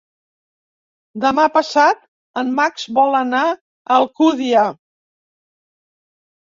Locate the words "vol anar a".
2.99-3.55